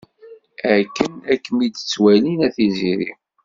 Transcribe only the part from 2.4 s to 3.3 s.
a Tiziri.